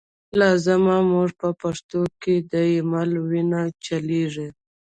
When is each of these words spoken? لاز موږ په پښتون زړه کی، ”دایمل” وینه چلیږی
لاز 0.39 0.65
موږ 1.11 1.29
په 1.39 1.47
پښتون 1.61 2.05
زړه 2.07 2.15
کی، 2.21 2.35
”دایمل” 2.51 3.11
وینه 3.29 3.61
چلیږی 3.85 4.47